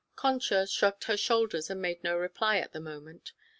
Concha 0.15 0.65
shrugged 0.65 1.03
her 1.03 1.15
shoulders 1.15 1.69
and 1.69 1.79
made 1.79 2.03
no 2.03 2.17
reply 2.17 2.57
at 2.57 2.71
the 2.71 2.79
moment. 2.81 3.33